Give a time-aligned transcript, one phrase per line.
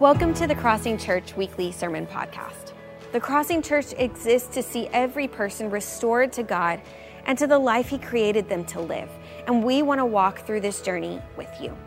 [0.00, 2.72] Welcome to the Crossing Church Weekly Sermon Podcast.
[3.12, 6.80] The Crossing Church exists to see every person restored to God
[7.26, 9.08] and to the life He created them to live.
[9.46, 11.78] And we want to walk through this journey with you.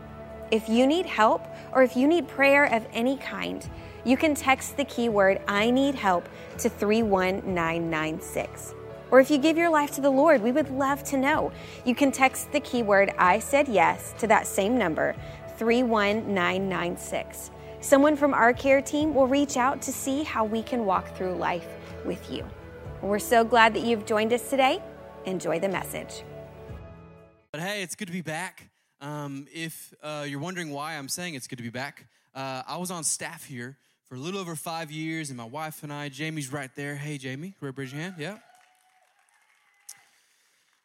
[0.50, 3.68] If you need help or if you need prayer of any kind,
[4.04, 6.30] you can text the keyword I need help
[6.60, 8.74] to 31996.
[9.10, 11.52] Or if you give your life to the Lord, we would love to know.
[11.84, 15.14] You can text the keyword I said yes to that same number,
[15.58, 17.50] 31996.
[17.80, 21.34] Someone from our care team will reach out to see how we can walk through
[21.34, 21.66] life
[22.04, 22.44] with you.
[23.02, 24.82] We're so glad that you've joined us today.
[25.26, 26.24] Enjoy the message.
[27.52, 28.68] But hey, it's good to be back.
[29.00, 32.78] Um, if uh, you're wondering why I'm saying it's good to be back, uh, I
[32.78, 33.76] was on staff here
[34.08, 36.96] for a little over five years, and my wife and I, Jamie's right there.
[36.96, 38.14] Hey, Jamie, raise your hand.
[38.18, 38.38] Yeah.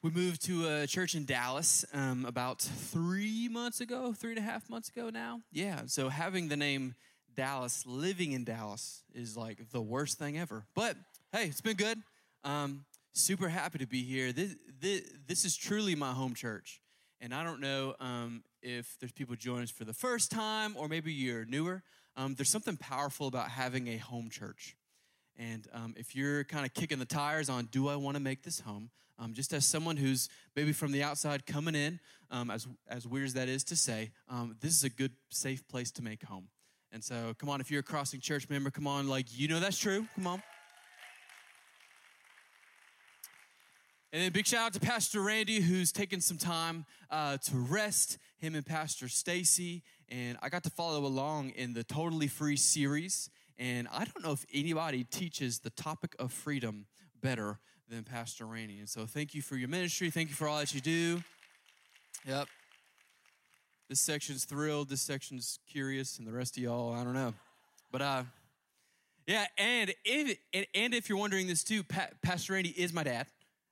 [0.04, 4.42] We moved to a church in Dallas um, about three months ago, three and a
[4.42, 5.40] half months ago now.
[5.50, 6.96] Yeah, so having the name
[7.38, 10.66] Dallas, living in Dallas, is like the worst thing ever.
[10.76, 10.98] But
[11.32, 12.00] hey, it's been good.
[12.44, 14.34] Um, super happy to be here.
[14.34, 16.82] This, this, this, is truly my home church.
[17.22, 20.90] And I don't know um, if there's people joining us for the first time or
[20.90, 21.82] maybe you're newer.
[22.18, 24.76] Um, there's something powerful about having a home church.
[25.38, 28.44] And um, if you're kind of kicking the tires on, do I want to make
[28.44, 28.90] this home?
[29.20, 32.00] Um, just as someone who's maybe from the outside coming in,
[32.32, 35.68] um, as, as weird as that is to say, um, this is a good, safe
[35.68, 36.48] place to make home.
[36.92, 39.60] And so, come on, if you're a Crossing Church member, come on, like, you know
[39.60, 40.06] that's true.
[40.16, 40.44] Come on.
[44.14, 48.20] And then big shout out to Pastor Randy, who's taken some time uh, to rest,
[48.38, 49.82] him and Pastor Stacy.
[50.08, 53.32] And I got to follow along in the Totally Free series.
[53.60, 56.86] And I don't know if anybody teaches the topic of freedom
[57.22, 57.60] better
[57.90, 58.80] than Pastor Randy.
[58.80, 60.10] And so thank you for your ministry.
[60.10, 61.24] Thank you for all that you do.
[62.26, 62.48] Yep.
[63.90, 64.90] This section's thrilled.
[64.90, 66.18] This section's curious.
[66.18, 67.34] And the rest of y'all, I don't know.
[67.92, 68.24] But, uh,
[69.28, 73.04] yeah, and if, and, and if you're wondering this too, pa- Pastor Randy is my
[73.04, 73.28] dad.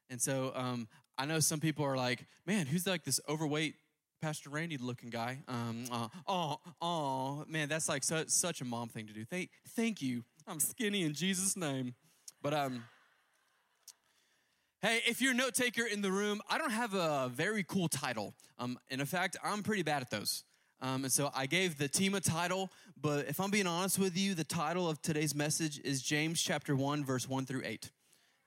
[0.10, 0.88] And so um,
[1.18, 3.76] I know some people are like, man, who's like this overweight
[4.22, 5.40] Pastor Randy looking guy?
[5.48, 9.26] Um, uh, oh, oh, man, that's like su- such a mom thing to do.
[9.26, 10.24] Thank, thank you.
[10.48, 11.96] I'm skinny in Jesus' name.
[12.42, 12.84] But, um,
[14.84, 17.88] Hey, if you're a note taker in the room, I don't have a very cool
[17.88, 18.34] title.
[18.58, 20.44] Um, and in fact, I'm pretty bad at those.
[20.82, 24.18] Um, and so I gave the team a title, but if I'm being honest with
[24.18, 27.92] you, the title of today's message is James chapter 1, verse 1 through 8.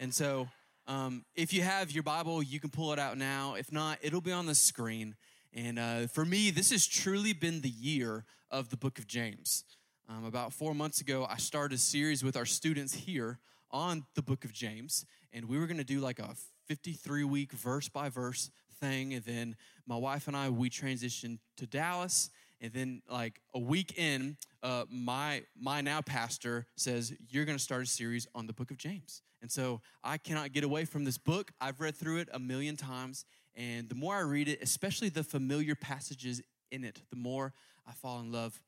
[0.01, 0.49] And so
[0.89, 3.55] um, if you have your Bible, you can pull it out now.
[3.55, 5.15] If not, it'll be on the screen.
[5.55, 9.65] And uh, for me, this has truly been the year of the book of James.
[10.09, 13.39] Um, about four months ago, I started a series with our students here
[13.71, 16.35] on the book of James and we were going to do like a
[16.69, 18.51] 53 week verse by verse
[18.81, 19.13] thing.
[19.13, 19.57] And then
[19.87, 22.31] my wife and I, we transitioned to Dallas.
[22.61, 27.63] And then, like a week in, uh, my my now pastor says you're going to
[27.63, 29.21] start a series on the Book of James.
[29.43, 31.53] And so I cannot get away from this book.
[31.61, 33.27] I've read through it a million times,
[33.57, 37.53] and the more I read it, especially the familiar passages in it, the more
[37.87, 38.61] I fall in love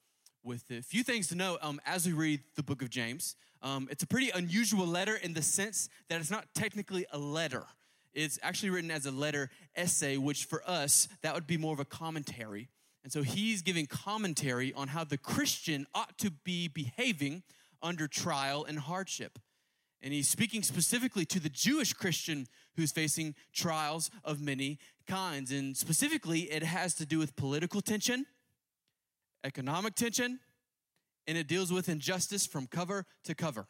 [0.42, 0.78] with it.
[0.78, 3.34] A few things to know um, as we read the Book of James.
[3.62, 7.64] Um, it's a pretty unusual letter in the sense that it's not technically a letter.
[8.14, 11.80] It's actually written as a letter essay, which for us, that would be more of
[11.80, 12.68] a commentary.
[13.02, 17.42] And so he's giving commentary on how the Christian ought to be behaving
[17.82, 19.38] under trial and hardship.
[20.02, 22.46] And he's speaking specifically to the Jewish Christian
[22.76, 25.50] who's facing trials of many kinds.
[25.50, 28.26] And specifically, it has to do with political tension,
[29.42, 30.40] economic tension,
[31.26, 33.66] and it deals with injustice from cover to cover.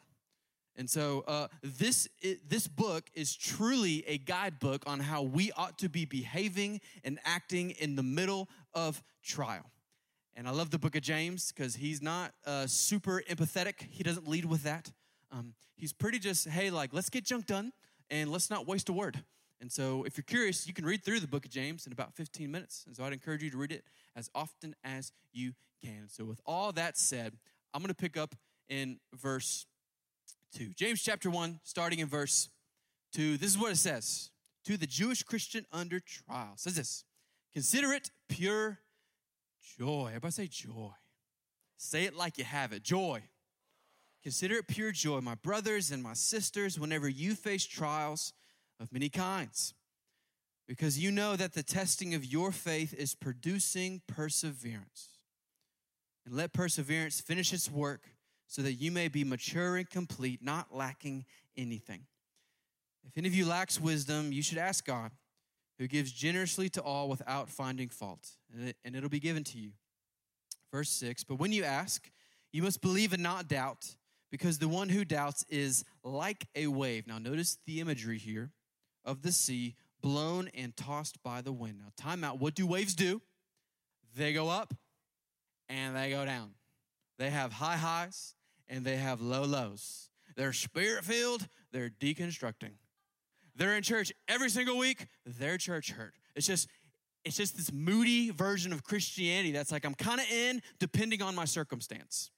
[0.75, 2.07] And so uh, this,
[2.47, 7.71] this book is truly a guidebook on how we ought to be behaving and acting
[7.71, 9.71] in the middle of trial.
[10.35, 13.87] And I love the book of James because he's not uh, super empathetic.
[13.89, 14.91] He doesn't lead with that.
[15.31, 17.71] Um, he's pretty just, hey, like, let's get junk done
[18.09, 19.23] and let's not waste a word.
[19.59, 22.13] And so, if you're curious, you can read through the book of James in about
[22.13, 22.83] 15 minutes.
[22.85, 23.83] And so, I'd encourage you to read it
[24.15, 25.53] as often as you
[25.83, 26.07] can.
[26.09, 27.33] So, with all that said,
[27.73, 28.35] I'm going to pick up
[28.69, 29.65] in verse
[30.55, 30.73] 2.
[30.75, 32.49] James chapter 1, starting in verse
[33.13, 33.37] 2.
[33.37, 34.29] This is what it says
[34.65, 37.03] To the Jewish Christian under trial, it says this
[37.53, 38.79] Consider it pure
[39.77, 40.07] joy.
[40.09, 40.91] Everybody say joy.
[41.77, 43.21] Say it like you have it joy.
[44.27, 48.33] Consider it pure joy, my brothers and my sisters, whenever you face trials
[48.77, 49.73] of many kinds,
[50.67, 55.11] because you know that the testing of your faith is producing perseverance.
[56.25, 58.01] And let perseverance finish its work
[58.47, 61.23] so that you may be mature and complete, not lacking
[61.55, 62.01] anything.
[63.05, 65.11] If any of you lacks wisdom, you should ask God,
[65.79, 69.71] who gives generously to all without finding fault, and it'll be given to you.
[70.69, 72.11] Verse 6 But when you ask,
[72.51, 73.95] You must believe and not doubt,
[74.31, 77.07] because the one who doubts is like a wave.
[77.07, 78.51] Now, notice the imagery here
[79.05, 81.79] of the sea blown and tossed by the wind.
[81.79, 82.39] Now, time out.
[82.39, 83.21] What do waves do?
[84.15, 84.73] They go up
[85.69, 86.51] and they go down.
[87.17, 88.35] They have high highs
[88.67, 90.09] and they have low lows.
[90.35, 92.73] They're spirit filled, they're deconstructing.
[93.55, 96.13] They're in church every single week, they're church hurt.
[96.35, 96.67] It's just
[97.25, 101.35] it's just this moody version of Christianity that's like I'm kind of in depending on
[101.35, 102.31] my circumstance.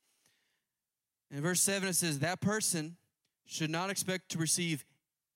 [1.32, 2.98] In verse 7 it says that person
[3.46, 4.86] should not expect to receive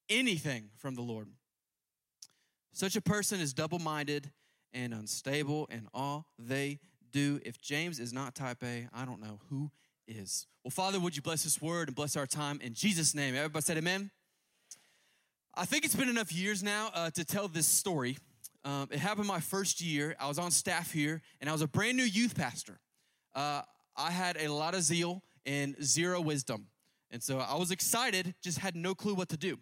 [0.10, 1.28] anything from the Lord.
[2.72, 4.32] Such a person is double-minded
[4.74, 6.80] and unstable in all they
[7.12, 7.40] do.
[7.46, 9.72] If James is not type A, I don't know who
[10.08, 10.48] is.
[10.64, 13.36] Well, Father, would you bless this word and bless our time in Jesus' name?
[13.36, 14.12] Everybody said amen.
[15.56, 18.18] I think it's been enough years now uh, to tell this story.
[18.66, 20.16] Um, it happened my first year.
[20.20, 22.80] I was on staff here, and I was a brand new youth pastor.
[23.36, 23.62] Uh,
[23.96, 26.68] I had a lot of zeal and zero wisdom.
[27.12, 29.60] And so I was excited, just had no clue what to do.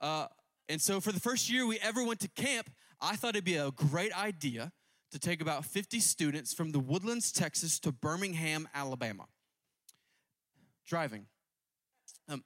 [0.00, 0.26] Uh,
[0.68, 2.70] and so for the first year we ever went to camp,
[3.00, 4.72] I thought it'd be a great idea
[5.12, 9.26] to take about 50 students from the Woodlands, Texas to Birmingham, Alabama.
[10.86, 11.26] Driving.
[12.28, 12.42] Um,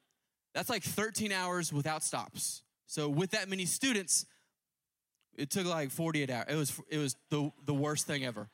[0.54, 2.62] that's like 13 hours without stops.
[2.86, 4.26] So with that many students,
[5.36, 6.46] it took like 48 hours.
[6.48, 8.48] It was it was the, the worst thing ever.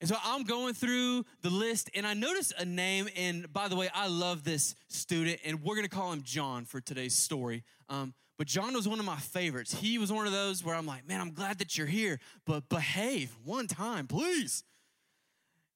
[0.00, 3.08] And so I'm going through the list and I noticed a name.
[3.16, 6.80] And by the way, I love this student, and we're gonna call him John for
[6.80, 7.64] today's story.
[7.88, 9.74] Um, but John was one of my favorites.
[9.74, 12.68] He was one of those where I'm like, man, I'm glad that you're here, but
[12.68, 14.62] behave one time, please.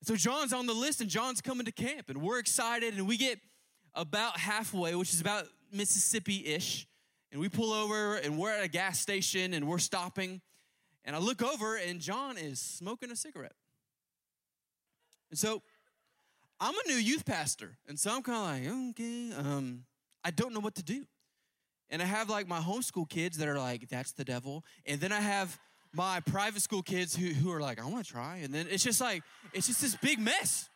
[0.02, 3.16] So John's on the list, and John's coming to camp, and we're excited, and we
[3.16, 3.40] get
[3.94, 6.86] about halfway, which is about Mississippi ish.
[7.30, 10.42] And we pull over and we're at a gas station and we're stopping.
[11.04, 13.54] And I look over and John is smoking a cigarette.
[15.32, 15.62] And so
[16.60, 17.78] I'm a new youth pastor.
[17.88, 19.84] And so I'm kind of like, okay, um,
[20.22, 21.06] I don't know what to do.
[21.88, 24.62] And I have like my homeschool kids that are like, that's the devil.
[24.86, 25.58] And then I have
[25.94, 28.36] my private school kids who, who are like, I want to try.
[28.36, 29.22] And then it's just like,
[29.54, 30.68] it's just this big mess.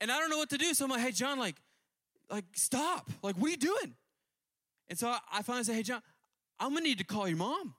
[0.00, 0.74] And I don't know what to do.
[0.74, 1.54] So I'm like, hey, John, like,
[2.28, 3.10] like, stop.
[3.22, 3.94] Like, what are you doing?
[4.88, 6.02] And so I, I finally say, hey, John,
[6.58, 7.62] I'm gonna need to call your mom.
[7.62, 7.72] And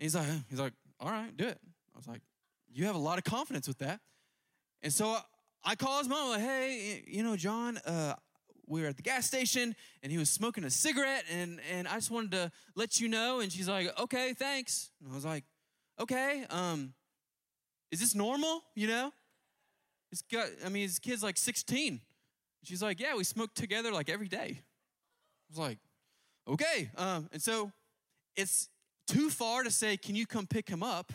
[0.00, 1.58] he's like, he's like, all right, do it.
[1.94, 2.20] I was like,
[2.72, 4.00] you have a lot of confidence with that.
[4.84, 5.16] And so
[5.64, 8.14] I call his mom, like, hey, you know, John, uh,
[8.66, 11.94] we were at the gas station and he was smoking a cigarette and, and I
[11.94, 13.40] just wanted to let you know.
[13.40, 14.90] And she's like, okay, thanks.
[15.00, 15.44] And I was like,
[15.98, 16.92] okay, um,
[17.90, 19.10] is this normal, you know?
[20.10, 22.02] He's got, I mean, his kid's like 16.
[22.62, 24.58] She's like, yeah, we smoke together like every day.
[24.58, 25.78] I was like,
[26.46, 26.90] okay.
[26.98, 27.72] Um, and so
[28.36, 28.68] it's
[29.06, 31.10] too far to say, can you come pick him up?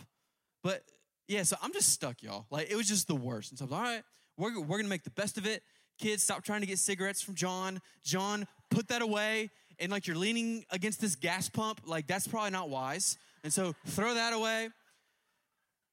[0.64, 0.82] But
[1.30, 2.46] yeah, so I'm just stuck, y'all.
[2.50, 3.52] Like it was just the worst.
[3.52, 4.02] And so I was like, all right,
[4.36, 5.62] we're, we're gonna make the best of it.
[5.96, 7.80] Kids, stop trying to get cigarettes from John.
[8.02, 9.50] John, put that away.
[9.78, 13.16] And like you're leaning against this gas pump, like that's probably not wise.
[13.44, 14.70] And so throw that away.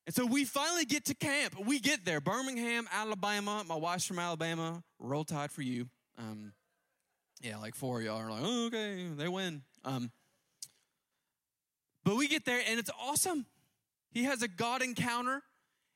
[0.07, 1.54] And so we finally get to camp.
[1.63, 3.63] We get there, Birmingham, Alabama.
[3.68, 4.83] My wife's from Alabama.
[4.98, 5.88] Roll Tide for you.
[6.18, 6.54] Um,
[7.42, 9.62] yeah, like four of y'all are like, oh, okay, they win.
[9.86, 10.10] Um,
[12.04, 13.45] but we get there and it's awesome.
[14.12, 15.42] He has a God encounter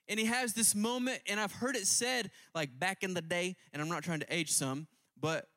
[0.08, 3.56] and he has this moment, and I've heard it said like back in the day,
[3.72, 4.88] and I'm not trying to age some,
[5.20, 5.48] but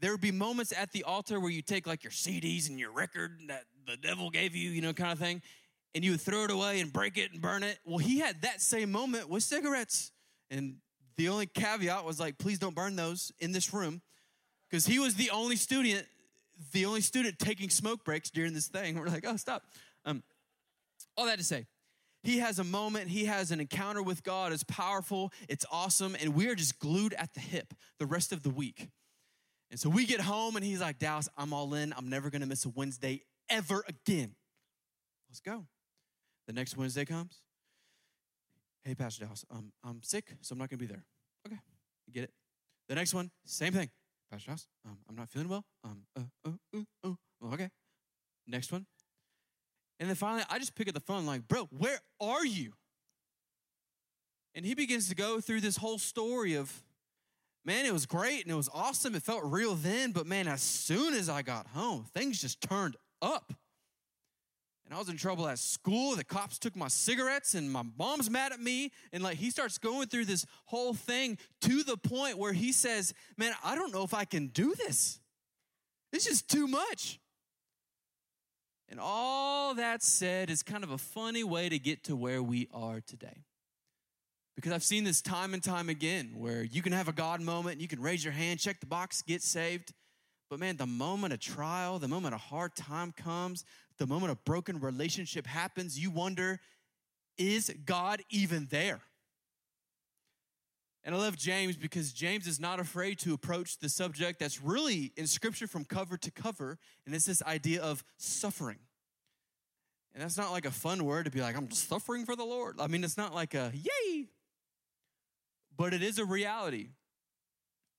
[0.00, 2.90] there would be moments at the altar where you take like your CDs and your
[2.90, 5.40] record that the devil gave you, you know, kind of thing,
[5.94, 7.78] and you would throw it away and break it and burn it.
[7.84, 10.12] Well, he had that same moment with cigarettes.
[10.50, 10.76] And
[11.16, 14.02] the only caveat was like, please don't burn those in this room.
[14.68, 16.06] Because he was the only student,
[16.72, 18.98] the only student taking smoke breaks during this thing.
[18.98, 19.62] We're like, oh, stop.
[20.04, 20.22] Um,
[21.16, 21.66] all that to say,
[22.26, 24.52] he has a moment, he has an encounter with God.
[24.52, 28.42] It's powerful, it's awesome, and we are just glued at the hip the rest of
[28.42, 28.88] the week.
[29.70, 31.92] And so we get home, and he's like, Dallas, I'm all in.
[31.96, 34.34] I'm never gonna miss a Wednesday ever again.
[35.28, 35.66] Let's go.
[36.46, 37.40] The next Wednesday comes.
[38.84, 41.02] Hey, Pastor Dallas, um, I'm sick, so I'm not going to be there.
[41.44, 41.58] Okay,
[42.12, 42.30] get it.
[42.88, 43.90] The next one, same thing.
[44.30, 45.64] Pastor Dallas, um, I'm not feeling well.
[45.82, 47.14] Um, uh, uh, uh, uh.
[47.40, 47.68] Well, okay.
[48.46, 48.86] Next one.
[49.98, 52.72] And then finally, I just pick up the phone, like, bro, where are you?
[54.54, 56.82] And he begins to go through this whole story of,
[57.64, 59.14] man, it was great and it was awesome.
[59.14, 62.96] It felt real then, but man, as soon as I got home, things just turned
[63.20, 63.52] up
[64.86, 66.14] and I was in trouble at school.
[66.14, 68.92] The cops took my cigarettes, and my mom's mad at me.
[69.12, 73.12] And like he starts going through this whole thing to the point where he says,
[73.36, 75.18] Man, I don't know if I can do this.
[76.12, 77.18] It's just too much.
[78.88, 82.68] And all that said is kind of a funny way to get to where we
[82.72, 83.44] are today.
[84.54, 87.80] Because I've seen this time and time again where you can have a God moment,
[87.80, 89.92] you can raise your hand, check the box, get saved.
[90.48, 93.64] But man, the moment a trial, the moment a hard time comes,
[93.98, 96.60] the moment a broken relationship happens, you wonder,
[97.36, 99.00] is God even there?
[101.06, 105.12] And I love James because James is not afraid to approach the subject that's really
[105.16, 108.78] in scripture from cover to cover, and it's this idea of suffering.
[110.12, 112.80] And that's not like a fun word to be like, I'm suffering for the Lord.
[112.80, 114.26] I mean, it's not like a yay,
[115.76, 116.88] but it is a reality.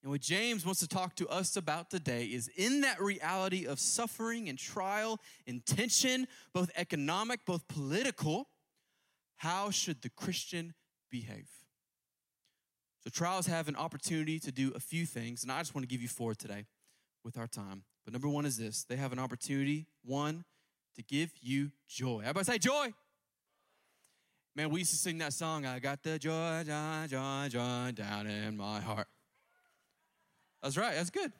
[0.04, 3.80] And what James wants to talk to us about today is in that reality of
[3.80, 8.50] suffering and trial and tension, both economic, both political,
[9.38, 10.74] how should the Christian
[11.10, 11.48] behave?
[13.08, 15.88] So, trials have an opportunity to do a few things, and I just want to
[15.88, 16.66] give you four today
[17.24, 17.84] with our time.
[18.04, 20.44] But number one is this they have an opportunity, one,
[20.98, 22.20] to give you joy.
[22.20, 22.94] Everybody say joy.
[24.58, 28.28] Man, we used to sing that song, I got the joy, joy, joy, joy down
[28.28, 29.08] in my heart.
[30.62, 31.32] That's right, that's good.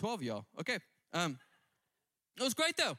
[0.00, 0.46] 12 y'all.
[0.58, 0.80] Okay.
[1.12, 1.38] Um,
[2.36, 2.98] it was great though.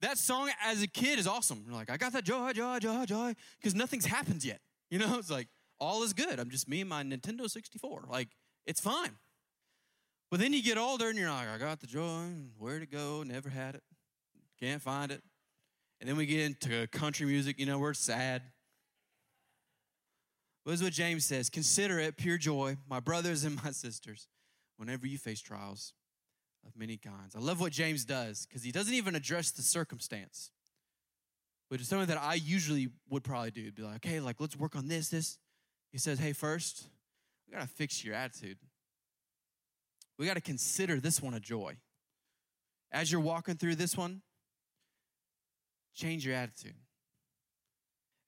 [0.00, 1.64] That song as a kid is awesome.
[1.66, 4.60] You're like, I got that joy, joy, joy, joy, because nothing's happened yet.
[4.90, 5.48] You know, it's like
[5.80, 6.38] all is good.
[6.38, 8.04] I'm just me and my Nintendo 64.
[8.08, 8.28] Like,
[8.66, 9.16] it's fine.
[10.30, 12.24] But then you get older and you're like, I got the joy,
[12.58, 13.82] where to go, never had it,
[14.60, 15.22] can't find it.
[16.00, 18.42] And then we get into country music, you know, we're sad.
[20.64, 24.28] But this is what James says Consider it pure joy, my brothers and my sisters,
[24.76, 25.94] whenever you face trials
[26.66, 27.34] of many kinds.
[27.34, 30.50] I love what James does because he doesn't even address the circumstance,
[31.68, 33.72] which is something that I usually would probably do.
[33.72, 35.38] Be like, okay, like let's work on this, this.
[35.90, 36.86] He says, hey, first,
[37.46, 38.58] we got to fix your attitude.
[40.18, 41.76] We got to consider this one a joy.
[42.90, 44.22] As you're walking through this one,
[45.94, 46.74] change your attitude.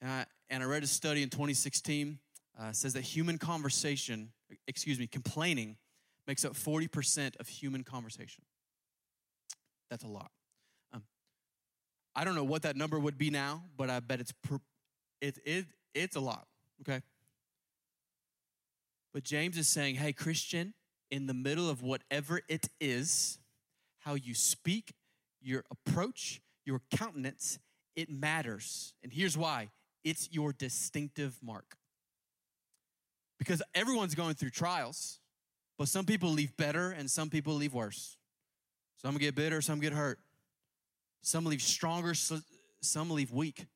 [0.00, 2.19] And I, and I read a study in 2016
[2.61, 4.31] uh, says that human conversation,
[4.69, 5.76] excuse me, complaining
[6.26, 8.45] makes up 40% of human conversation.
[9.90, 10.31] That's a lot.
[10.93, 11.02] Um,
[12.14, 14.61] I don't know what that number would be now, but I bet it's per,
[15.21, 16.47] it, it, it's a lot,
[16.83, 17.02] okay?
[19.12, 20.75] But James is saying, hey, Christian,
[21.11, 23.38] in the middle of whatever it is,
[24.00, 24.95] how you speak,
[25.40, 27.59] your approach, your countenance,
[27.97, 28.95] it matters.
[29.02, 29.71] And here's why
[30.05, 31.76] it's your distinctive mark.
[33.38, 35.19] Because everyone's going through trials,
[35.79, 38.17] but some people leave better and some people leave worse.
[38.97, 40.19] Some get bitter, some get hurt.
[41.23, 43.67] Some leave stronger, some leave weak.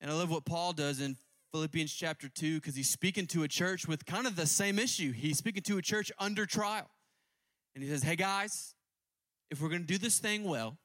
[0.00, 1.16] And I love what Paul does in
[1.56, 5.10] Philippians chapter 2 because he's speaking to a church with kind of the same issue.
[5.10, 6.90] He's speaking to a church under trial.
[7.74, 8.74] And he says, Hey guys,
[9.50, 10.76] if we're going to do this thing well,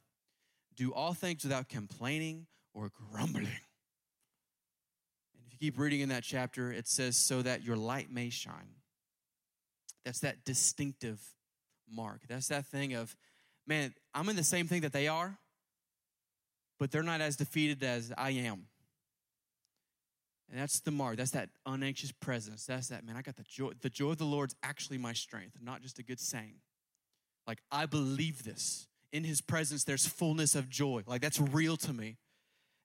[0.77, 3.47] do all things without complaining or grumbling.
[3.47, 8.29] And if you keep reading in that chapter, it says, So that your light may
[8.29, 8.75] shine.
[10.05, 11.19] That's that distinctive
[11.93, 12.21] mark.
[12.29, 13.13] That's that thing of,
[13.67, 15.37] man, I'm in the same thing that they are,
[16.79, 18.67] but they're not as defeated as I am.
[20.51, 21.15] And that's the mark.
[21.15, 22.65] That's that unanxious presence.
[22.65, 23.71] That's that, man, I got the joy.
[23.81, 26.55] The joy of the Lord's actually my strength, not just a good saying.
[27.47, 28.87] Like, I believe this.
[29.13, 31.03] In his presence, there's fullness of joy.
[31.07, 32.17] Like, that's real to me.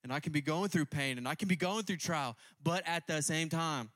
[0.04, 2.84] And I can be going through pain and I can be going through trial, but
[2.86, 3.90] at the same time,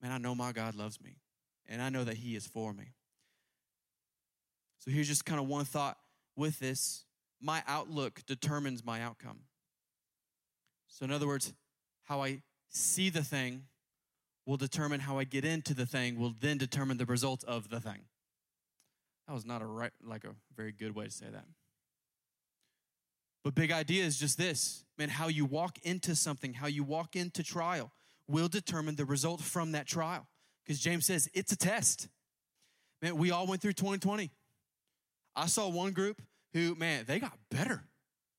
[0.00, 1.18] man, I know my God loves me
[1.68, 2.94] and I know that he is for me.
[4.78, 5.98] So here's just kind of one thought
[6.34, 7.04] with this
[7.42, 9.40] my outlook determines my outcome.
[10.88, 11.52] So, in other words,
[12.06, 13.64] how I see the thing
[14.46, 17.80] will determine how I get into the thing, will then determine the result of the
[17.80, 18.00] thing.
[19.26, 21.44] That was not a right, like a very good way to say that.
[23.44, 27.16] But big idea is just this man, how you walk into something, how you walk
[27.16, 27.92] into trial
[28.28, 30.26] will determine the result from that trial.
[30.64, 32.08] Because James says it's a test.
[33.02, 34.30] Man, we all went through 2020.
[35.34, 36.22] I saw one group
[36.52, 37.84] who, man, they got better.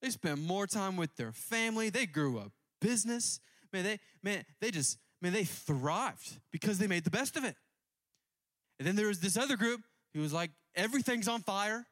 [0.02, 1.90] They spent more time with their family.
[1.90, 3.40] They grew a business.
[3.74, 7.56] Man, they man, they just man, they thrived because they made the best of it.
[8.80, 9.82] And then there was this other group
[10.14, 11.86] who was like, everything's on fire.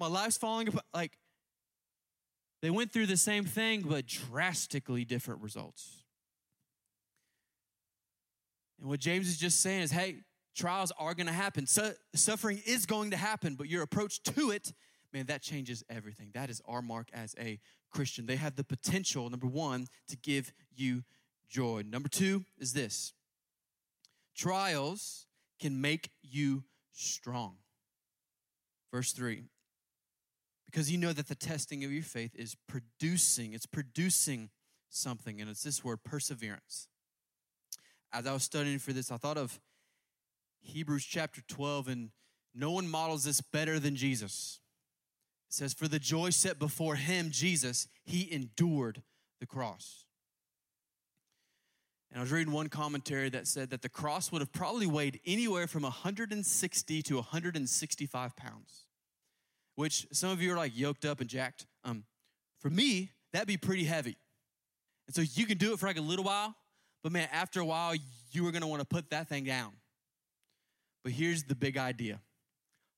[0.00, 0.84] My life's falling apart.
[0.94, 1.12] Like,
[2.62, 6.04] they went through the same thing, but drastically different results.
[8.80, 10.16] And what James is just saying is, hey,
[10.56, 11.66] trials are going to happen.
[11.66, 14.72] Su- suffering is going to happen, but your approach to it,
[15.12, 16.30] man, that changes everything.
[16.34, 17.58] That is our mark as a
[17.92, 18.26] Christian.
[18.26, 21.04] They have the potential, number one, to give you
[21.48, 21.84] joy.
[21.86, 23.12] Number two is this
[24.34, 25.26] trials
[25.60, 27.56] can make you strong.
[28.90, 29.44] Verse three,
[30.66, 34.50] because you know that the testing of your faith is producing, it's producing
[34.90, 36.88] something, and it's this word perseverance.
[38.12, 39.60] as I was studying for this, I thought of
[40.60, 42.10] Hebrews chapter 12, and
[42.54, 44.60] no one models this better than Jesus.
[45.52, 49.02] It says, For the joy set before him, Jesus, he endured
[49.38, 50.06] the cross.
[52.10, 55.20] And I was reading one commentary that said that the cross would have probably weighed
[55.26, 58.86] anywhere from 160 to 165 pounds,
[59.74, 61.66] which some of you are like yoked up and jacked.
[61.84, 62.04] Um,
[62.58, 64.16] for me, that'd be pretty heavy.
[65.06, 66.54] And so you can do it for like a little while,
[67.02, 67.92] but man, after a while,
[68.30, 69.72] you are gonna wanna put that thing down.
[71.04, 72.20] But here's the big idea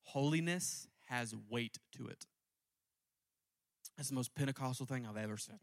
[0.04, 2.26] holiness has weight to it.
[3.96, 5.58] That's the most Pentecostal thing I've ever said.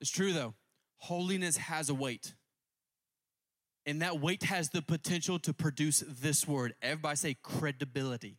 [0.00, 0.54] It's true though.
[0.98, 2.34] Holiness has a weight.
[3.86, 6.74] And that weight has the potential to produce this word.
[6.82, 8.36] Everybody say credibility.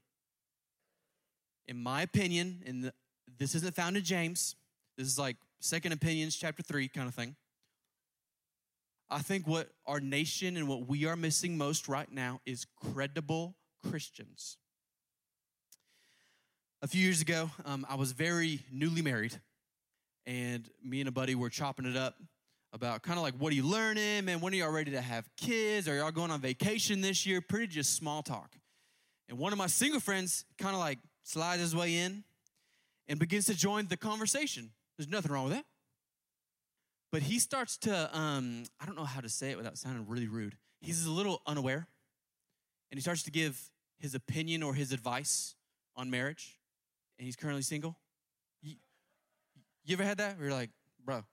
[1.67, 2.91] In my opinion, and
[3.37, 4.55] this isn't found in James,
[4.97, 7.35] this is like second opinions, chapter three kind of thing.
[9.09, 13.55] I think what our nation and what we are missing most right now is credible
[13.89, 14.57] Christians.
[16.81, 19.37] A few years ago, um, I was very newly married,
[20.25, 22.15] and me and a buddy were chopping it up
[22.71, 24.39] about kind of like what are you learning, man?
[24.39, 25.89] When are y'all ready to have kids?
[25.89, 27.41] Are y'all going on vacation this year?
[27.41, 28.55] Pretty just small talk.
[29.27, 32.23] And one of my single friends kind of like slides his way in
[33.09, 34.71] and begins to join the conversation.
[34.97, 35.65] There's nothing wrong with that.
[37.11, 40.27] But he starts to, um, I don't know how to say it without sounding really
[40.27, 40.55] rude.
[40.79, 41.87] He's a little unaware,
[42.89, 43.69] and he starts to give
[43.99, 45.55] his opinion or his advice
[45.97, 46.58] on marriage,
[47.19, 47.97] and he's currently single.
[48.61, 48.75] You,
[49.85, 50.37] you ever had that?
[50.37, 50.71] Where you're like,
[51.05, 51.23] bro.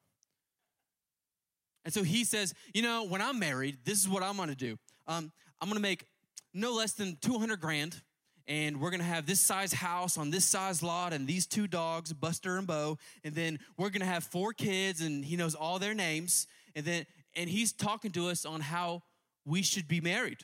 [1.85, 4.77] And so he says, you know, when I'm married, this is what I'm gonna do.
[5.07, 6.05] Um, I'm gonna make
[6.53, 8.03] no less than 200 grand
[8.49, 12.13] and we're gonna have this size house on this size lot and these two dogs,
[12.13, 15.95] Buster and Bo, and then we're gonna have four kids and he knows all their
[15.95, 19.03] names, and then and he's talking to us on how
[19.45, 20.39] we should be married.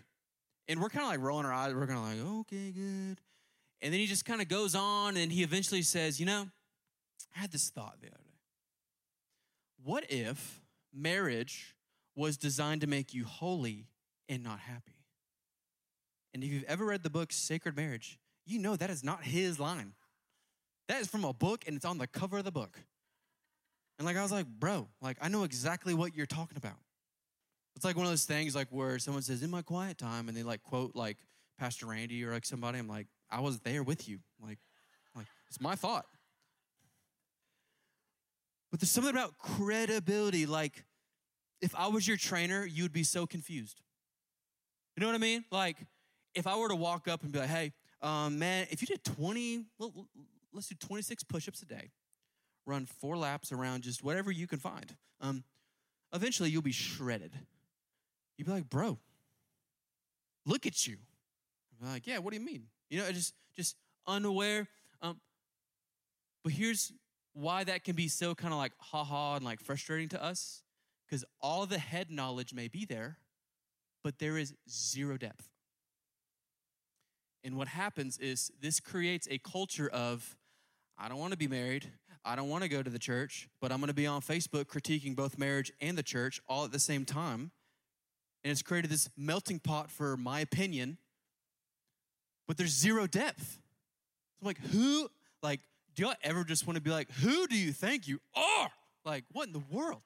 [0.69, 3.21] And we're kind of like rolling our eyes, we're kind of like, okay, good.
[3.83, 6.47] And then he just kind of goes on and he eventually says, you know,
[7.37, 8.39] I had this thought the other day.
[9.85, 10.63] What if
[10.95, 11.75] marriage
[12.15, 13.89] was designed to make you holy
[14.29, 14.93] and not happy?
[16.33, 19.59] And if you've ever read the book Sacred Marriage, you know that is not his
[19.59, 19.95] line.
[20.89, 22.79] That is from a book and it's on the cover of the book.
[23.99, 26.79] And like I was like, bro, like I know exactly what you're talking about.
[27.75, 30.37] It's like one of those things like where someone says, in my quiet time, and
[30.37, 31.17] they like quote like
[31.59, 32.79] Pastor Randy or like somebody.
[32.79, 34.19] I'm like, I was there with you.
[34.41, 34.59] Like,
[35.17, 36.07] like it's my thought.
[38.71, 40.47] But there's something about credibility.
[40.47, 40.85] Like,
[41.61, 43.81] if I was your trainer, you would be so confused.
[44.97, 45.45] You know what I mean?
[45.51, 45.77] Like,
[46.35, 49.05] if I were to walk up and be like, hey, um, man, if you did
[49.05, 49.65] 20,
[50.53, 51.91] let's do 26 push ups a day,
[52.67, 55.45] run four laps around just whatever you can find, um,
[56.13, 57.33] eventually you'll be shredded.
[58.37, 58.99] You'd be like, bro,
[60.47, 60.97] look at you.
[61.81, 62.65] Like, yeah, what do you mean?
[62.93, 63.77] You know, just just
[64.07, 64.69] unaware.
[65.01, 65.19] Um,
[66.45, 66.93] but here's
[67.33, 70.63] why that can be so kind of like ha ha and like frustrating to us.
[71.07, 73.17] Because all the head knowledge may be there,
[74.05, 75.49] but there is zero depth.
[77.43, 80.37] And what happens is this creates a culture of,
[80.99, 81.91] I don't want to be married.
[82.25, 84.67] I don't want to go to the church, but I'm going to be on Facebook
[84.67, 87.53] critiquing both marriage and the church all at the same time.
[88.45, 90.99] And it's created this melting pot for my opinion,
[92.47, 93.61] but there's zero depth.
[94.41, 95.09] I'm like, who,
[95.43, 95.61] like,
[95.95, 98.71] do y'all ever just want to be like, who do you think you are?
[99.05, 100.03] Like, what in the world?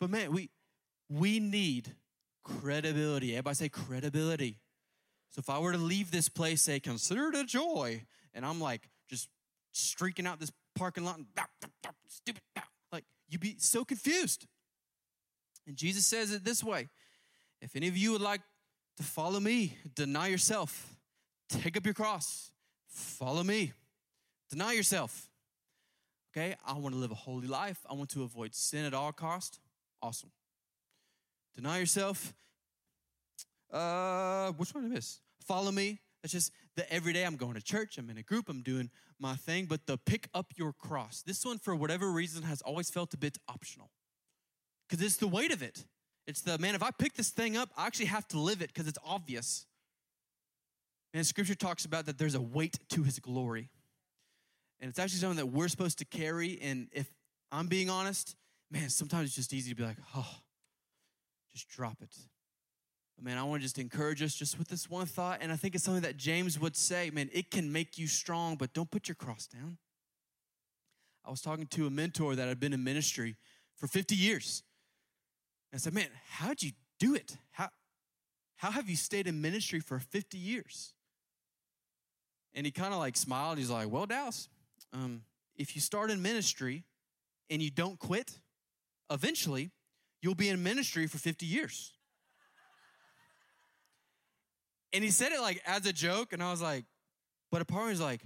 [0.00, 0.50] But man, we
[1.08, 1.94] we need
[2.44, 3.32] credibility.
[3.32, 4.58] Everybody say credibility.
[5.30, 8.04] So if I were to leave this place, say, consider it a joy,
[8.34, 9.28] and I'm like just
[9.72, 11.26] streaking out this parking lot and
[12.08, 12.42] stupid,
[12.92, 14.46] like you'd be so confused.
[15.66, 16.88] And Jesus says it this way
[17.60, 18.42] if any of you would like
[18.96, 20.96] to follow me, deny yourself,
[21.48, 22.50] take up your cross,
[22.88, 23.72] follow me,
[24.50, 25.28] deny yourself.
[26.36, 27.78] Okay, I want to live a holy life.
[27.88, 29.58] I want to avoid sin at all cost.
[30.02, 30.30] Awesome.
[31.54, 32.34] Deny yourself,
[33.72, 35.20] uh, which one did I miss?
[35.46, 36.00] Follow me.
[36.22, 37.24] That's just the everyday.
[37.24, 37.98] I'm going to church.
[37.98, 38.48] I'm in a group.
[38.48, 39.66] I'm doing my thing.
[39.66, 41.22] But the pick up your cross.
[41.22, 43.90] This one, for whatever reason, has always felt a bit optional
[44.88, 45.84] because it's the weight of it.
[46.26, 46.74] It's the man.
[46.74, 49.66] If I pick this thing up, I actually have to live it because it's obvious.
[51.14, 53.70] And Scripture talks about that there's a weight to His glory,
[54.80, 56.58] and it's actually something that we're supposed to carry.
[56.60, 57.10] And if
[57.50, 58.36] I'm being honest,
[58.70, 60.38] man, sometimes it's just easy to be like, oh,
[61.52, 62.14] just drop it.
[63.16, 65.38] But man, I want to just encourage us just with this one thought.
[65.40, 68.56] And I think it's something that James would say, man, it can make you strong,
[68.56, 69.78] but don't put your cross down.
[71.24, 73.36] I was talking to a mentor that had been in ministry
[73.76, 74.62] for 50 years.
[75.74, 77.36] I said, Man, how'd you do it?
[77.50, 77.68] How,
[78.56, 80.92] how have you stayed in ministry for 50 years?
[82.54, 83.58] And he kind of like smiled.
[83.58, 84.48] He's like, Well, Dallas,
[84.92, 85.22] um,
[85.56, 86.84] if you start in ministry
[87.50, 88.38] and you don't quit,
[89.10, 89.70] eventually
[90.22, 91.92] you'll be in ministry for 50 years.
[94.92, 96.84] and he said it like as a joke, and I was like,
[97.50, 98.22] but a part of me was like,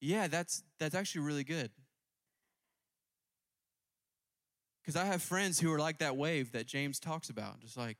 [0.00, 1.70] yeah, that's that's actually really good.
[4.82, 7.98] Because I have friends who are like that wave that James talks about, just like,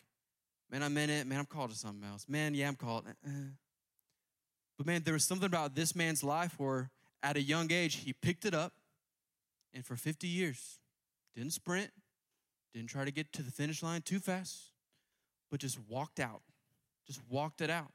[0.70, 1.26] man, I'm in it.
[1.26, 2.26] Man, I'm called to something else.
[2.28, 3.04] Man, yeah, I'm called.
[3.06, 3.30] Uh-uh.
[4.76, 6.90] But man, there was something about this man's life where
[7.22, 8.72] at a young age, he picked it up
[9.72, 10.78] and for 50 years,
[11.34, 11.90] didn't sprint,
[12.74, 14.72] didn't try to get to the finish line too fast,
[15.50, 16.42] but just walked out,
[17.06, 17.92] just walked it out.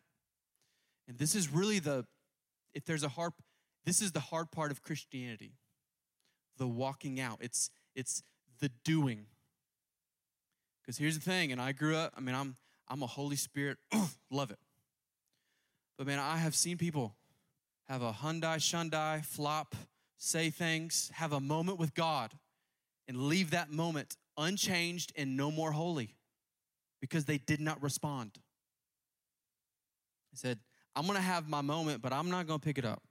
[1.08, 2.06] And this is really the,
[2.74, 3.34] if there's a hard,
[3.86, 5.54] this is the hard part of Christianity,
[6.58, 7.38] the walking out.
[7.42, 8.24] It's, it's
[8.60, 9.26] the doing.
[10.82, 12.56] Because here's the thing, and I grew up, I mean, I'm,
[12.88, 13.78] I'm a Holy Spirit,
[14.32, 14.60] love it.
[15.98, 17.16] But man, I have seen people
[17.88, 19.76] have a Hyundai, Shundai, flop,
[20.18, 22.32] say things, have a moment with God,
[23.08, 26.16] and leave that moment unchanged and no more holy
[27.02, 28.32] because they did not respond.
[30.32, 30.60] He said,
[30.96, 33.02] I'm gonna have my moment, but I'm not gonna pick it up.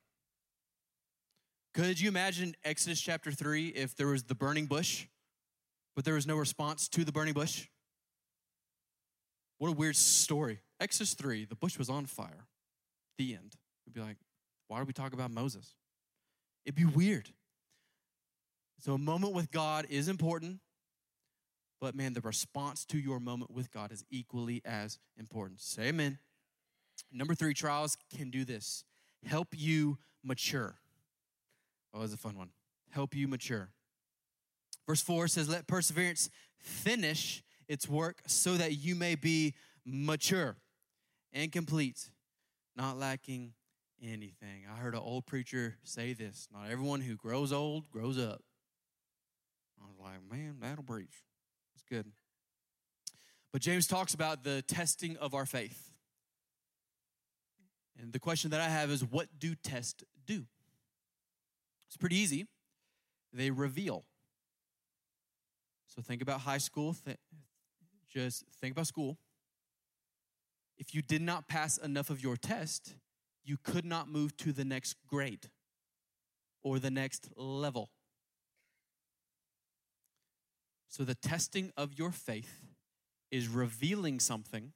[1.74, 5.06] Could you imagine Exodus chapter 3 if there was the burning bush,
[5.96, 7.66] but there was no response to the burning bush?
[9.58, 10.60] What a weird story.
[10.78, 12.46] Exodus 3, the bush was on fire.
[13.16, 13.56] The end.
[13.86, 14.18] We'd be like,
[14.68, 15.74] why do we talk about Moses?
[16.66, 17.30] It'd be weird.
[18.78, 20.58] So, a moment with God is important,
[21.80, 25.60] but man, the response to your moment with God is equally as important.
[25.60, 26.18] Say amen.
[27.10, 28.84] Number three, trials can do this
[29.24, 30.76] help you mature.
[31.94, 32.50] Oh, was a fun one.
[32.90, 33.70] Help you mature.
[34.86, 40.56] Verse 4 says, Let perseverance finish its work so that you may be mature
[41.32, 42.10] and complete,
[42.76, 43.52] not lacking
[44.02, 44.64] anything.
[44.70, 48.42] I heard an old preacher say this Not everyone who grows old grows up.
[49.80, 51.24] I was like, Man, that'll preach.
[51.74, 52.06] It's good.
[53.52, 55.90] But James talks about the testing of our faith.
[58.00, 60.44] And the question that I have is what do tests do?
[61.88, 62.46] It's pretty easy.
[63.32, 64.04] They reveal.
[65.96, 67.16] So think about high school, th-
[68.12, 69.16] just think about school.
[70.76, 72.94] If you did not pass enough of your test,
[73.44, 75.48] you could not move to the next grade
[76.62, 77.88] or the next level.
[80.88, 82.60] So the testing of your faith
[83.30, 84.72] is revealing something,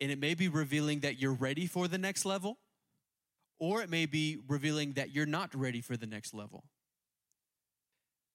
[0.00, 2.58] and it may be revealing that you're ready for the next level,
[3.58, 6.64] or it may be revealing that you're not ready for the next level.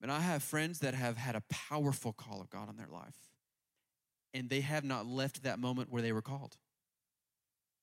[0.03, 3.15] And I have friends that have had a powerful call of God on their life,
[4.33, 6.57] and they have not left that moment where they were called.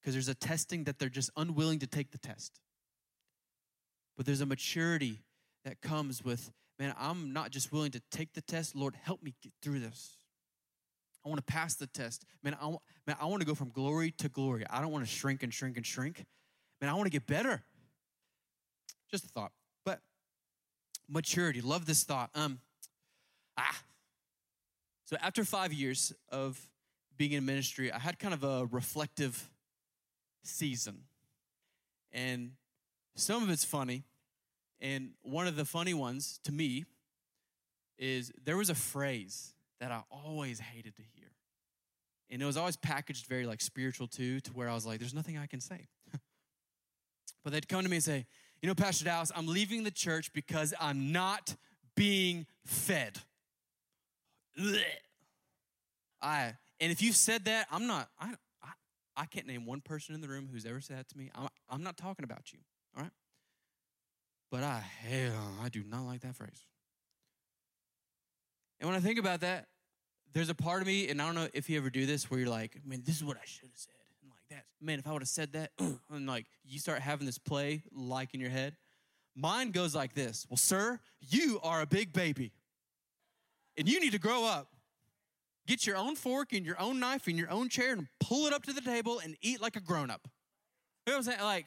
[0.01, 2.61] Because there's a testing that they're just unwilling to take the test.
[4.19, 5.23] But there's a maturity
[5.65, 8.77] that comes with, man, I'm not just willing to take the test.
[8.77, 10.19] Lord, help me get through this.
[11.25, 12.27] I want to pass the test.
[12.43, 12.69] Man, I,
[13.07, 14.67] man, I want to go from glory to glory.
[14.69, 16.27] I don't want to shrink and shrink and shrink.
[16.83, 17.63] Man, I want to get better.
[19.11, 19.53] Just a thought.
[21.11, 22.31] Maturity, love this thought.
[22.35, 22.61] Um,
[23.59, 23.83] ah.
[25.05, 26.61] So after five years of
[27.17, 29.51] being in ministry, I had kind of a reflective
[30.45, 31.03] season.
[32.13, 32.53] And
[33.17, 34.05] some of it's funny.
[34.81, 36.85] And one of the funny ones to me
[37.99, 41.29] is there was a phrase that I always hated to hear.
[42.31, 45.15] And it was always packaged very like spiritual too, to where I was like, there's
[45.15, 45.89] nothing I can say.
[47.45, 48.27] but they'd come to me and say,
[48.63, 51.57] you know, Pastor Dallas, I'm leaving the church because I'm not
[51.97, 53.19] being fed.
[56.23, 58.71] I and if you said that, I'm not, I, I,
[59.17, 61.31] I can't name one person in the room who's ever said that to me.
[61.35, 62.59] I'm, I'm not talking about you,
[62.97, 63.13] all right?
[64.51, 66.67] But I, hell, I do not like that phrase.
[68.81, 69.67] And when I think about that,
[70.33, 72.41] there's a part of me, and I don't know if you ever do this, where
[72.41, 73.95] you're like, man, this is what I should have said.
[74.51, 75.71] That, man, if I would have said that,
[76.11, 78.77] and like you start having this play like in your head.
[79.37, 82.53] Mine goes like this Well, sir, you are a big baby,
[83.77, 84.69] and you need to grow up.
[85.67, 88.53] Get your own fork and your own knife and your own chair and pull it
[88.53, 90.23] up to the table and eat like a grown up.
[91.07, 91.45] You know what I'm saying?
[91.45, 91.67] Like,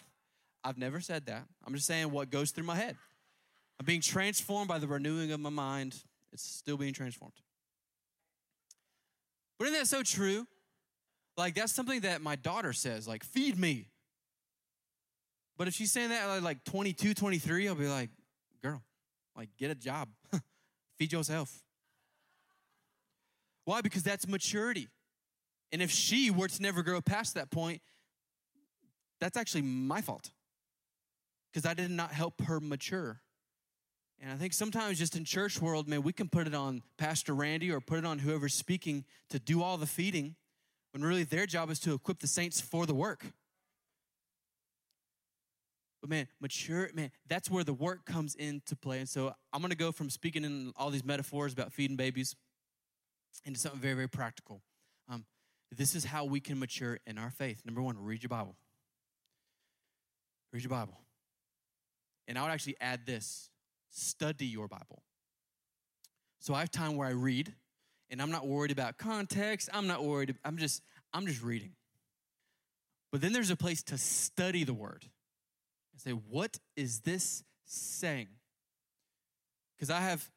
[0.64, 1.46] I've never said that.
[1.66, 2.98] I'm just saying what goes through my head.
[3.80, 5.96] I'm being transformed by the renewing of my mind
[6.34, 7.36] it's still being transformed.
[9.60, 10.48] But isn't that so true?
[11.36, 13.88] Like, that's something that my daughter says, like, feed me.
[15.58, 18.10] But if she's saying that at like 22, 23, I'll be like,
[18.64, 18.82] girl,
[19.36, 20.10] like, get a job,
[20.98, 21.64] feed yourself.
[23.66, 23.82] Why?
[23.82, 24.90] Because that's maturity.
[25.72, 27.82] And if she were to never grow past that point,
[29.20, 30.32] that's actually my fault
[31.52, 33.22] because I did not help her mature.
[34.22, 37.34] And I think sometimes just in church world, man, we can put it on Pastor
[37.34, 40.36] Randy or put it on whoever's speaking to do all the feeding
[40.94, 43.26] when really their job is to equip the saints for the work.
[46.02, 49.00] But man, mature, man, that's where the work comes into play.
[49.00, 52.36] And so I'm gonna go from speaking in all these metaphors about feeding babies
[53.46, 54.62] into something very, very practical.
[55.10, 55.26] Um,
[55.72, 57.62] this is how we can mature in our faith.
[57.66, 58.56] Number one, read your Bible.
[60.52, 61.00] Read your Bible.
[62.28, 63.50] And I would actually add this
[63.90, 65.04] study your Bible.
[66.40, 67.54] So I have time where I read,
[68.14, 69.70] and I'm not worried about context.
[69.74, 70.36] I'm not worried.
[70.46, 70.84] I'm just,
[71.16, 71.72] I'm just reading.
[73.12, 75.04] But then there's a place to study the word
[75.92, 78.28] and say, what is this saying?
[79.76, 80.30] Because I have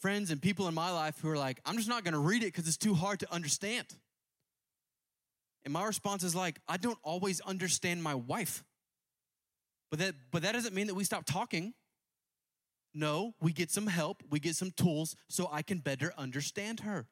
[0.00, 2.42] friends and people in my life who are like, I'm just not going to read
[2.42, 3.86] it because it's too hard to understand.
[5.64, 8.64] And my response is like, I don't always understand my wife.
[9.90, 11.74] But that, but that doesn't mean that we stop talking.
[12.94, 17.06] No, we get some help, we get some tools so I can better understand her.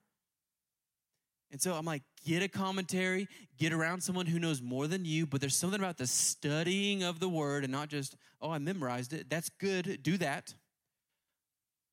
[1.51, 5.27] And so I'm like, get a commentary, get around someone who knows more than you,
[5.27, 9.13] but there's something about the studying of the word and not just, oh, I memorized
[9.13, 9.31] it.
[9.31, 10.55] That's good, do that.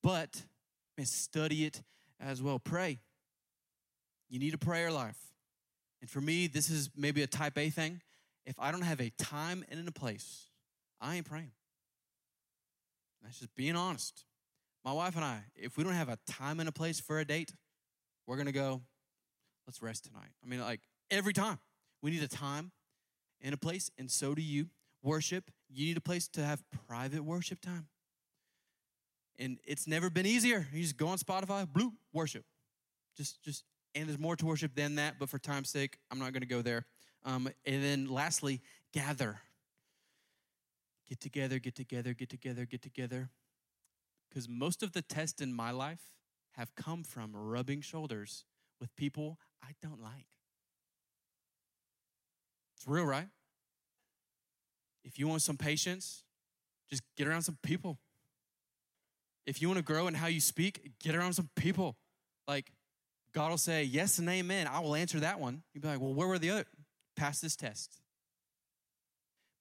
[0.02, 0.42] But
[0.98, 1.82] man, study it
[2.20, 2.60] as well.
[2.60, 3.00] Pray.
[4.30, 5.18] You need a prayer life.
[6.02, 8.02] And for me, this is maybe a type A thing.
[8.46, 10.48] If I don't have a time and a place,
[11.00, 11.52] I ain't praying.
[13.22, 14.26] That's just being honest.
[14.84, 17.26] My wife and I, if we don't have a time and a place for a
[17.26, 17.54] date,
[18.28, 18.82] we're gonna go,
[19.68, 20.32] let's rest tonight.
[20.44, 21.60] I mean, like every time.
[22.04, 22.72] We need a time
[23.42, 24.68] and a place, and so do you.
[25.02, 27.88] Worship, you need a place to have private worship time.
[29.38, 30.66] And it's never been easier.
[30.72, 32.46] You just go on Spotify, blue, worship.
[33.18, 36.32] Just, just, and there's more to worship than that, but for time's sake, I'm not
[36.32, 36.86] gonna go there.
[37.26, 38.62] Um, and then lastly,
[38.94, 39.42] gather.
[41.10, 43.30] Get together, get together, get together, get together.
[44.30, 46.14] Because most of the tests in my life
[46.54, 48.46] have come from rubbing shoulders
[48.80, 50.28] with people I don't like.
[52.76, 53.28] It's real, right?
[55.06, 56.24] If you want some patience,
[56.90, 57.98] just get around some people.
[59.46, 61.98] If you want to grow in how you speak, get around some people.
[62.48, 62.72] Like,
[63.34, 64.68] God will say yes and amen.
[64.68, 65.64] I will answer that one.
[65.74, 66.66] You'll be like, well, where were the other?
[67.16, 68.02] Pass this test.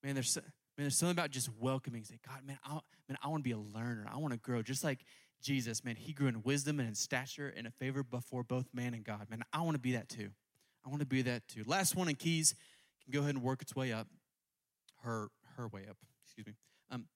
[0.02, 0.44] Man, there's man,
[0.76, 2.04] there's something about just welcoming.
[2.04, 4.06] Say, God, man, I, man, I want to be a learner.
[4.12, 5.04] I want to grow, just like
[5.42, 8.94] Jesus, man, he grew in wisdom and in stature and in favor before both man
[8.94, 9.26] and God.
[9.28, 10.30] Man, I want to be that too.
[10.84, 11.64] I want to be that too.
[11.66, 12.54] Last one in keys
[13.04, 14.08] can go ahead and work its way up.
[15.02, 15.96] Her her way up.
[16.24, 16.54] Excuse me.
[16.90, 17.06] Um,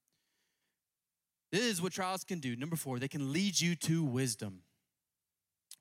[1.52, 2.56] this is what trials can do.
[2.56, 4.62] Number four, they can lead you to wisdom.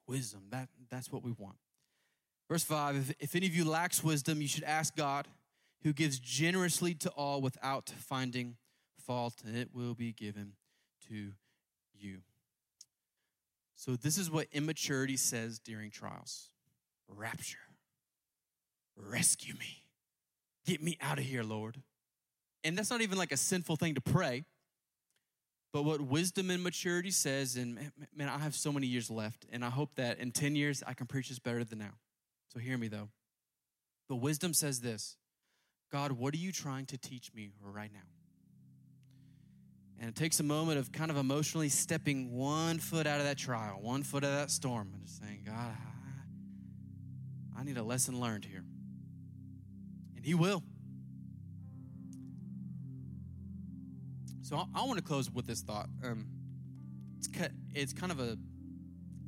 [0.07, 0.43] Wisdom.
[0.51, 1.57] That that's what we want.
[2.47, 2.95] Verse five.
[2.95, 5.27] If, if any of you lacks wisdom, you should ask God,
[5.81, 8.57] who gives generously to all without finding
[8.99, 10.53] fault, and it will be given
[11.09, 11.31] to
[11.93, 12.19] you.
[13.75, 16.49] So, this is what immaturity says during trials
[17.07, 17.57] rapture.
[18.95, 19.83] Rescue me.
[20.65, 21.81] Get me out of here, Lord.
[22.63, 24.45] And that's not even like a sinful thing to pray.
[25.71, 29.63] But what wisdom and maturity says, and man, I have so many years left, and
[29.63, 31.95] I hope that in 10 years I can preach this better than now.
[32.53, 33.09] So hear me though.
[34.07, 35.17] But wisdom says this
[35.91, 38.14] God, what are you trying to teach me right now?
[39.99, 43.37] And it takes a moment of kind of emotionally stepping one foot out of that
[43.37, 45.71] trial, one foot out of that storm, and just saying, God,
[47.55, 48.63] I, I need a lesson learned here.
[50.15, 50.63] And He will.
[54.41, 55.87] So I, I want to close with this thought.
[56.03, 56.27] Um,
[57.17, 57.29] it's,
[57.73, 58.37] it's kind of a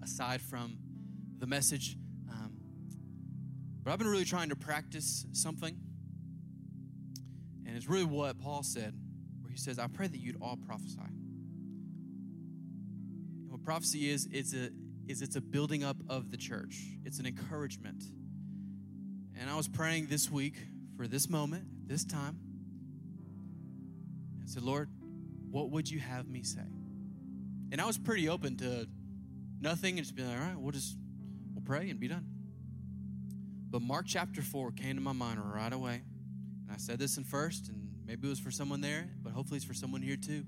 [0.03, 0.77] aside from
[1.39, 1.97] the message,
[2.29, 2.57] um,
[3.83, 5.75] but I've been really trying to practice something.
[7.65, 8.93] And it's really what Paul said
[9.57, 10.99] he says, I pray that you'd all prophesy.
[13.41, 14.69] And what prophecy is, it's a,
[15.07, 16.79] is it's a building up of the church.
[17.03, 18.03] It's an encouragement.
[19.35, 20.53] And I was praying this week
[20.95, 22.37] for this moment, this time.
[24.43, 24.89] I said, Lord,
[25.49, 26.61] what would you have me say?
[27.71, 28.87] And I was pretty open to
[29.59, 30.95] nothing and just be like, all right, we'll just
[31.55, 32.27] we'll pray and be done.
[33.71, 36.03] But Mark chapter 4 came to my mind right away.
[36.63, 39.57] And I said this in first, and Maybe it was for someone there, but hopefully
[39.57, 40.45] it's for someone here too.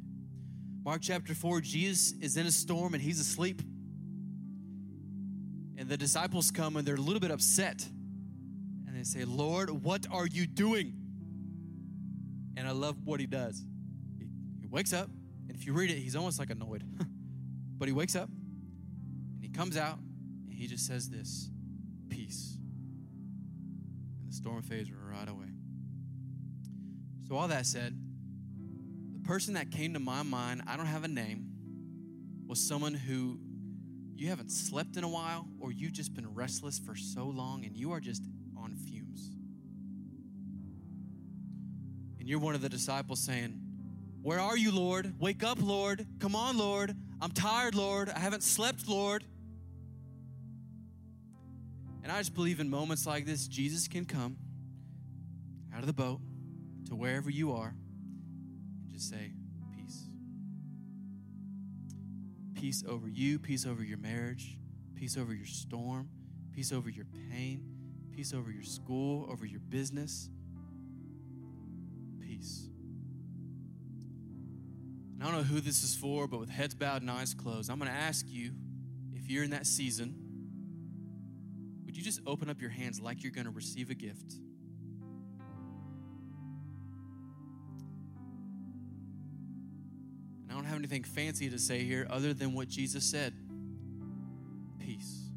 [0.85, 3.61] Mark chapter 4, Jesus is in a storm and he's asleep.
[5.77, 7.85] And the disciples come and they're a little bit upset.
[8.87, 10.93] And they say, Lord, what are you doing?
[12.55, 13.63] And I love what he does.
[14.17, 14.27] He,
[14.61, 15.09] he wakes up,
[15.47, 16.83] and if you read it, he's almost like annoyed.
[17.77, 19.97] but he wakes up and he comes out
[20.49, 21.49] and he just says this
[22.09, 22.57] peace.
[24.21, 25.38] And the storm fades right away.
[27.29, 27.95] So, all that said,
[29.13, 31.45] the person that came to my mind, I don't have a name,
[32.47, 33.37] was someone who
[34.15, 37.77] you haven't slept in a while or you've just been restless for so long and
[37.77, 38.23] you are just
[38.57, 39.29] on fumes.
[42.19, 43.61] And you're one of the disciples saying,
[44.23, 45.13] Where are you, Lord?
[45.19, 46.07] Wake up, Lord.
[46.17, 46.95] Come on, Lord.
[47.21, 48.09] I'm tired, Lord.
[48.09, 49.23] I haven't slept, Lord.
[52.01, 54.35] And I just believe in moments like this, Jesus can come
[55.71, 56.21] out of the boat
[56.87, 57.73] to wherever you are
[58.83, 59.33] and just say,
[59.75, 60.09] peace
[62.59, 64.57] Peace over you, peace over your marriage,
[64.93, 66.09] peace over your storm,
[66.51, 67.63] peace over your pain,
[68.11, 70.29] peace over your school, over your business.
[72.19, 72.67] Peace.
[75.21, 77.79] I don't know who this is for, but with heads bowed and eyes closed, I'm
[77.79, 78.51] going to ask you
[79.13, 80.15] if you're in that season,
[81.85, 84.33] would you just open up your hands like you're going to receive a gift?
[90.79, 93.33] Anything fancy to say here other than what Jesus said
[94.79, 95.29] peace.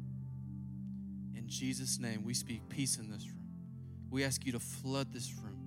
[1.35, 3.43] In Jesus' name, we speak peace in this room.
[4.09, 5.59] We ask you to flood this room.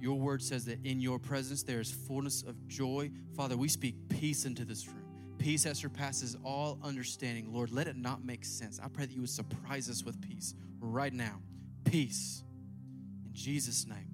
[0.00, 3.12] Your word says that in your presence there is fullness of joy.
[3.36, 5.04] Father, we speak peace into this room.
[5.38, 7.52] Peace that surpasses all understanding.
[7.52, 8.80] Lord, let it not make sense.
[8.82, 11.40] I pray that you would surprise us with peace right now.
[11.84, 12.42] Peace.
[13.24, 14.11] In Jesus' name.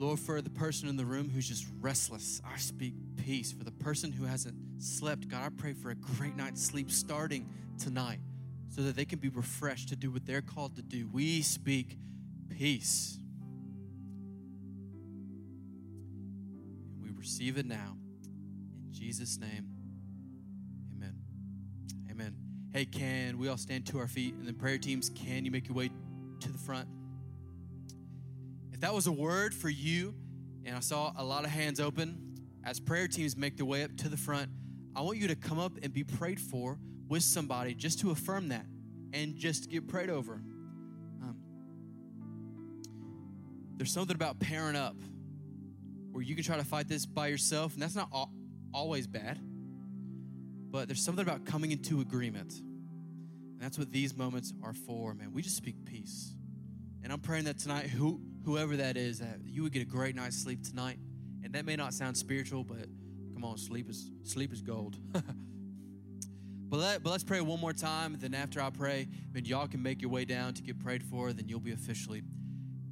[0.00, 3.52] Lord, for the person in the room who's just restless, I speak peace.
[3.52, 7.46] For the person who hasn't slept, God, I pray for a great night's sleep starting
[7.78, 8.18] tonight
[8.70, 11.06] so that they can be refreshed to do what they're called to do.
[11.12, 11.98] We speak
[12.48, 13.18] peace.
[16.94, 17.98] And we receive it now.
[18.86, 19.68] In Jesus' name,
[20.96, 21.14] amen.
[22.10, 22.34] Amen.
[22.72, 24.32] Hey, can we all stand to our feet?
[24.32, 25.90] And then prayer teams, can you make your way
[26.40, 26.88] to the front?
[28.80, 30.14] If that was a word for you,
[30.64, 32.16] and I saw a lot of hands open,
[32.64, 34.48] as prayer teams make their way up to the front,
[34.96, 38.48] I want you to come up and be prayed for with somebody just to affirm
[38.48, 38.64] that
[39.12, 40.40] and just get prayed over.
[41.20, 41.36] Um,
[43.76, 44.96] there's something about pairing up
[46.12, 48.08] where you can try to fight this by yourself, and that's not
[48.72, 49.38] always bad.
[50.70, 52.54] But there's something about coming into agreement.
[52.54, 55.34] And that's what these moments are for, man.
[55.34, 56.34] We just speak peace.
[57.02, 60.14] And I'm praying that tonight, who, whoever that is, that you would get a great
[60.14, 60.98] night's sleep tonight.
[61.42, 62.86] And that may not sound spiritual, but
[63.34, 64.96] come on, sleep is sleep is gold.
[65.12, 68.16] but let but let's pray one more time.
[68.18, 71.32] Then after I pray, then y'all can make your way down to get prayed for.
[71.32, 72.22] Then you'll be officially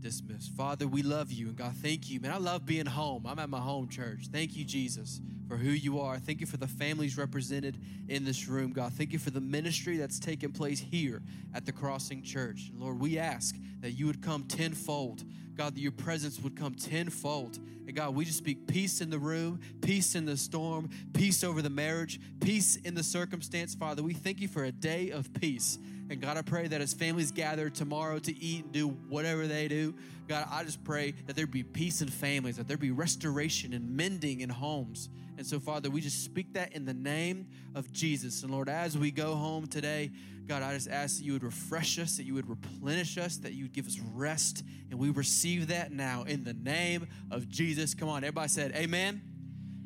[0.00, 0.52] dismissed.
[0.52, 1.48] Father, we love you.
[1.48, 2.20] And God, thank you.
[2.20, 3.26] Man, I love being home.
[3.26, 4.28] I'm at my home church.
[4.32, 6.18] Thank you, Jesus, for who you are.
[6.18, 8.92] Thank you for the families represented in this room, God.
[8.92, 11.22] Thank you for the ministry that's taking place here
[11.54, 12.70] at the Crossing Church.
[12.76, 15.24] Lord, we ask that you would come tenfold.
[15.56, 17.58] God, that your presence would come tenfold.
[17.86, 21.62] And God, we just speak peace in the room, peace in the storm, peace over
[21.62, 23.74] the marriage, peace in the circumstance.
[23.74, 25.78] Father, we thank you for a day of peace.
[26.10, 29.68] And God, I pray that as families gather tomorrow to eat and do whatever they
[29.68, 29.94] do,
[30.26, 33.96] God, I just pray that there be peace in families, that there be restoration and
[33.96, 35.08] mending in homes.
[35.36, 38.42] And so, Father, we just speak that in the name of Jesus.
[38.42, 40.10] And Lord, as we go home today,
[40.46, 43.52] God, I just ask that you would refresh us, that you would replenish us, that
[43.52, 44.64] you would give us rest.
[44.90, 47.94] And we receive that now in the name of Jesus.
[47.94, 49.20] Come on, everybody said, Amen.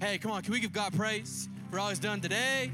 [0.01, 2.71] Hey, come on, can we give God praise for all he's done today?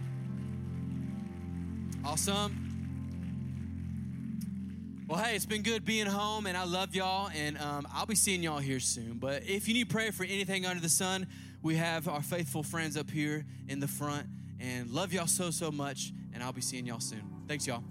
[2.04, 2.67] Awesome.
[5.09, 8.14] Well, hey, it's been good being home, and I love y'all, and um, I'll be
[8.14, 9.14] seeing y'all here soon.
[9.14, 11.27] But if you need prayer for anything under the sun,
[11.62, 14.27] we have our faithful friends up here in the front,
[14.61, 17.23] and love y'all so, so much, and I'll be seeing y'all soon.
[17.49, 17.83] Thanks, y'all.